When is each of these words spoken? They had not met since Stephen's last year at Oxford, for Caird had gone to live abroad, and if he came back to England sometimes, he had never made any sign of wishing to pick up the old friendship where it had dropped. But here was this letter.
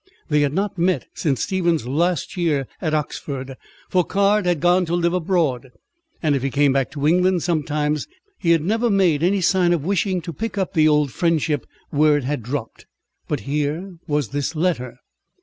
They 0.29 0.39
had 0.41 0.53
not 0.53 0.79
met 0.79 1.05
since 1.13 1.43
Stephen's 1.43 1.85
last 1.85 2.35
year 2.35 2.67
at 2.81 2.95
Oxford, 2.95 3.55
for 3.87 4.03
Caird 4.03 4.47
had 4.47 4.59
gone 4.59 4.83
to 4.87 4.95
live 4.95 5.13
abroad, 5.13 5.69
and 6.23 6.35
if 6.35 6.41
he 6.41 6.49
came 6.49 6.73
back 6.73 6.89
to 6.93 7.05
England 7.05 7.43
sometimes, 7.43 8.07
he 8.39 8.49
had 8.49 8.63
never 8.63 8.89
made 8.89 9.21
any 9.21 9.41
sign 9.41 9.73
of 9.73 9.85
wishing 9.85 10.19
to 10.23 10.33
pick 10.33 10.57
up 10.57 10.73
the 10.73 10.87
old 10.87 11.11
friendship 11.11 11.67
where 11.91 12.17
it 12.17 12.23
had 12.23 12.41
dropped. 12.41 12.87
But 13.27 13.41
here 13.41 13.97
was 14.07 14.29
this 14.29 14.55
letter. 14.55 14.97